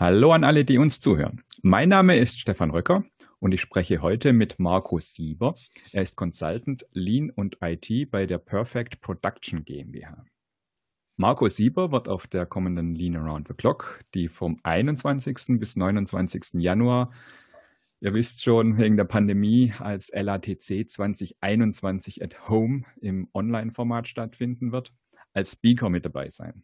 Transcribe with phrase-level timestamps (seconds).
[0.00, 1.42] Hallo an alle, die uns zuhören.
[1.60, 3.02] Mein Name ist Stefan Röcker
[3.40, 5.56] und ich spreche heute mit Marco Sieber.
[5.90, 10.24] Er ist Consultant Lean und IT bei der Perfect Production GmbH.
[11.16, 15.58] Marco Sieber wird auf der kommenden Lean Around the Clock, die vom 21.
[15.58, 16.62] bis 29.
[16.62, 17.10] Januar,
[17.98, 24.92] ihr wisst schon, wegen der Pandemie als LATC 2021 at Home im Online-Format stattfinden wird,
[25.32, 26.62] als Speaker mit dabei sein.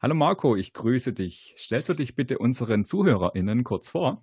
[0.00, 1.56] Hallo Marco, ich grüße dich.
[1.58, 4.22] Stellst du dich bitte unseren ZuhörerInnen kurz vor?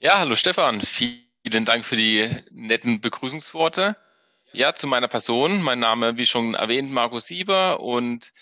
[0.00, 0.80] Ja, hallo Stefan.
[0.80, 3.96] Vielen Dank für die netten Begrüßungsworte.
[4.52, 5.62] Ja, zu meiner Person.
[5.62, 8.32] Mein Name, wie schon erwähnt, Marco Sieber und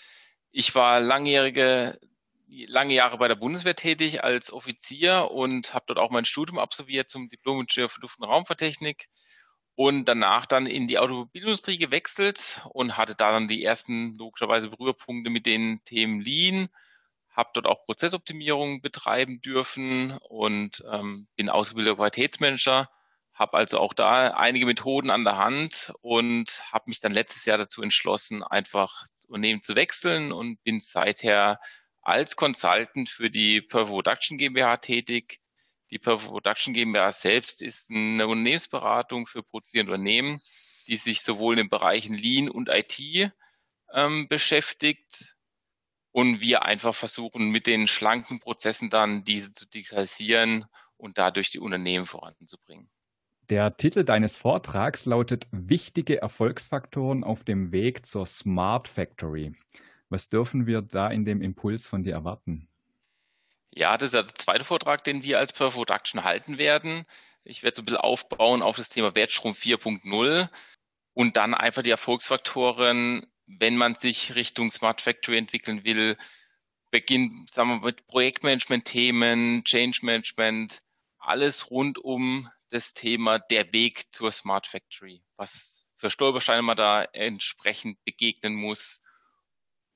[0.49, 1.99] ich war langjährige,
[2.47, 7.07] lange Jahre bei der Bundeswehr tätig als Offizier und habe dort auch mein Studium absolviert
[7.07, 9.09] zum Diplom-Ingenieur für Luft- und Raumfahrttechnik
[9.77, 15.29] und danach dann in die Automobilindustrie gewechselt und hatte da dann die ersten logischerweise Berührpunkte
[15.29, 16.69] mit den Themen Lean,
[17.29, 22.89] habe dort auch Prozessoptimierung betreiben dürfen und ähm, bin ausgebildeter Qualitätsmanager,
[23.35, 27.59] habe also auch da einige Methoden an der Hand und habe mich dann letztes Jahr
[27.59, 31.59] dazu entschlossen, einfach Unternehmen zu wechseln und bin seither
[32.01, 35.39] als Consultant für die Perfect Production GmbH tätig,
[35.91, 40.41] die Production GmbH selbst ist eine Unternehmensberatung für produzierende Unternehmen,
[40.87, 42.99] die sich sowohl in den Bereichen Lean und IT
[43.93, 45.35] ähm, beschäftigt
[46.11, 50.65] und wir einfach versuchen, mit den schlanken Prozessen dann diese zu digitalisieren
[50.97, 52.89] und dadurch die Unternehmen voranzubringen.
[53.49, 59.55] Der Titel deines Vortrags lautet Wichtige Erfolgsfaktoren auf dem Weg zur Smart Factory.
[60.09, 62.67] Was dürfen wir da in dem Impuls von dir erwarten?
[63.77, 67.05] Ja, das ist ja der zweite Vortrag, den wir als Per Production halten werden.
[67.43, 70.49] Ich werde so ein bisschen aufbauen auf das Thema Wertstrom 4.0
[71.13, 76.17] und dann einfach die Erfolgsfaktoren, wenn man sich Richtung Smart Factory entwickeln will,
[76.89, 80.79] beginnt, sagen wir, mit Projektmanagement-Themen, Change Management,
[81.19, 85.23] alles rund um das Thema der Weg zur Smart Factory.
[85.35, 89.01] Was für Stolpersteine man da entsprechend begegnen muss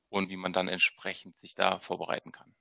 [0.09, 2.56] und wie man dann entsprechend sich da vorbereiten kann.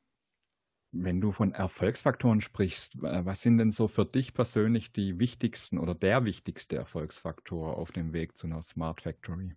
[0.93, 5.95] Wenn du von Erfolgsfaktoren sprichst, was sind denn so für dich persönlich die wichtigsten oder
[5.95, 9.55] der wichtigste Erfolgsfaktor auf dem Weg zu einer Smart Factory?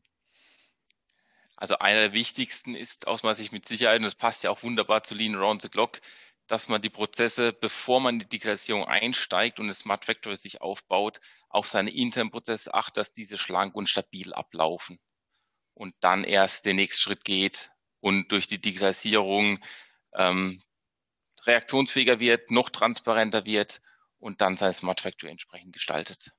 [1.55, 4.61] Also einer der wichtigsten ist aus meiner Sicht mit Sicherheit, und das passt ja auch
[4.63, 6.01] wunderbar zu Lean Around the Clock,
[6.47, 10.61] dass man die Prozesse, bevor man in die Digitalisierung einsteigt und eine Smart Factory sich
[10.61, 11.19] aufbaut,
[11.49, 14.99] auf seine internen Prozesse achtet, dass diese schlank und stabil ablaufen.
[15.73, 17.71] Und dann erst den nächsten Schritt geht
[18.01, 19.59] und durch die Digitalisierung
[20.15, 20.61] ähm,
[21.45, 23.81] reaktionsfähiger wird, noch transparenter wird
[24.19, 26.33] und dann seine Smart Factory entsprechend gestaltet.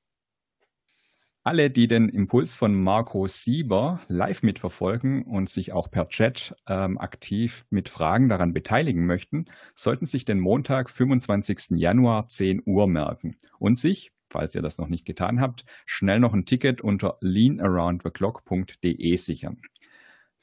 [1.47, 6.97] Alle, die den Impuls von Marco Sieber live mitverfolgen und sich auch per Chat ähm,
[6.97, 9.45] aktiv mit Fragen daran beteiligen möchten,
[9.75, 11.73] sollten sich den Montag, 25.
[11.73, 16.33] Januar 10 Uhr merken und sich, falls ihr das noch nicht getan habt, schnell noch
[16.33, 19.61] ein Ticket unter leanaroundtheclock.de sichern.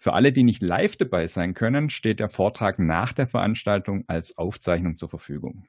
[0.01, 4.35] Für alle, die nicht live dabei sein können, steht der Vortrag nach der Veranstaltung als
[4.35, 5.67] Aufzeichnung zur Verfügung.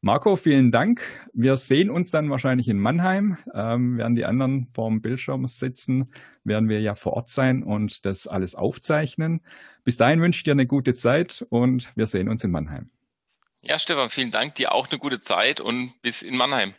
[0.00, 1.02] Marco, vielen Dank.
[1.32, 3.38] Wir sehen uns dann wahrscheinlich in Mannheim.
[3.54, 6.12] Ähm, während die anderen vorm Bildschirm sitzen,
[6.42, 9.40] werden wir ja vor Ort sein und das alles aufzeichnen.
[9.84, 12.90] Bis dahin wünsche ich dir eine gute Zeit und wir sehen uns in Mannheim.
[13.60, 14.56] Ja, Stefan, vielen Dank.
[14.56, 16.74] Dir auch eine gute Zeit und bis in Mannheim.